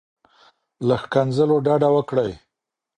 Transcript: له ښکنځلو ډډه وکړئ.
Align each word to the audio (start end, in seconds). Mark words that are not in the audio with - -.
له 0.87 0.95
ښکنځلو 1.01 1.55
ډډه 1.65 1.89
وکړئ. 1.95 2.31